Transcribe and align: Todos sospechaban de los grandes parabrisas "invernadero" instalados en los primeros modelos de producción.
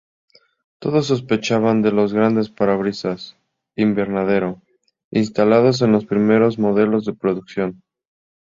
Todos 0.79 1.05
sospechaban 1.05 1.83
de 1.83 1.91
los 1.91 2.11
grandes 2.11 2.49
parabrisas 2.49 3.37
"invernadero" 3.75 4.59
instalados 5.11 5.83
en 5.83 5.91
los 5.91 6.07
primeros 6.07 6.57
modelos 6.57 7.05
de 7.05 7.13
producción. 7.13 7.83